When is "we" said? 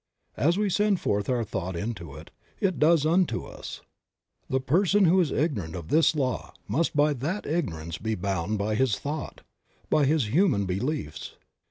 0.57-0.67